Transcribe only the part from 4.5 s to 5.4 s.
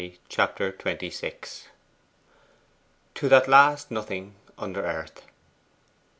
under earth.